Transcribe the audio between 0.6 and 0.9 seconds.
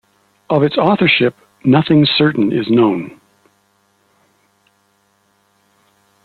its